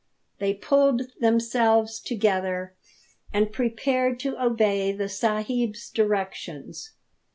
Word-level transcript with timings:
They 0.39 0.55
pulled 0.55 1.11
themselves 1.19 1.99
together 1.99 2.73
and 3.31 3.53
prepared 3.53 4.19
to 4.21 4.35
obey 4.43 4.91
the 4.91 5.07
sahib's 5.07 5.91
directions. 5.91 6.93